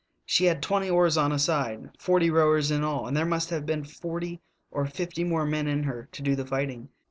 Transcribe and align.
She 0.25 0.45
had 0.45 0.63
twenty 0.63 0.89
oars 0.89 1.15
on 1.15 1.31
a 1.31 1.37
side— 1.37 1.91
forty 1.99 2.31
rowers 2.31 2.71
in 2.71 2.83
all— 2.83 3.05
and 3.07 3.15
there 3.15 3.23
must 3.23 3.51
have 3.51 3.67
been 3.67 3.83
forty 3.83 4.41
or 4.71 4.87
fifty 4.87 5.23
more 5.23 5.45
men 5.45 5.67
in 5.67 5.83
her 5.83 6.09
to 6.11 6.23
do 6.23 6.35
the 6.35 6.43
fight 6.47 6.71
ing. 6.71 6.89